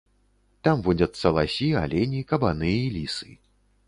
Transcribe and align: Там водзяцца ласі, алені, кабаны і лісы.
Там 0.67 0.79
водзяцца 0.87 1.27
ласі, 1.35 1.67
алені, 1.81 2.21
кабаны 2.31 2.71
і 2.79 2.89
лісы. 2.95 3.31